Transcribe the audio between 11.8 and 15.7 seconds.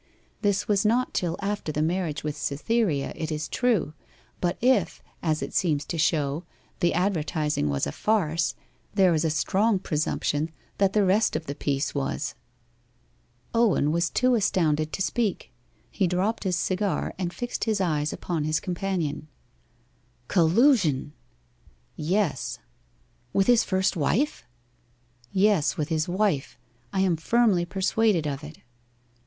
was.' Owen was too astounded to speak.